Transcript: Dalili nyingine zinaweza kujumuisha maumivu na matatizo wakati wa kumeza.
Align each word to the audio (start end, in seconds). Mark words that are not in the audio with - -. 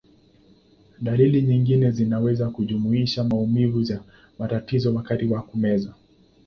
Dalili 1.01 1.41
nyingine 1.41 1.91
zinaweza 1.91 2.49
kujumuisha 2.49 3.23
maumivu 3.23 3.79
na 3.79 4.01
matatizo 4.39 4.93
wakati 4.95 5.25
wa 5.25 5.41
kumeza. 5.41 5.93